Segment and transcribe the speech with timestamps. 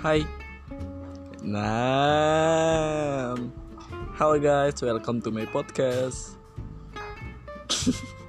[0.00, 0.24] Hai.
[1.44, 3.36] Nah,
[4.16, 6.40] halo guys, welcome to my podcast.